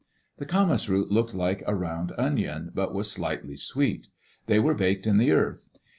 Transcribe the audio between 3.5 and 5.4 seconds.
sweet. They were baked in the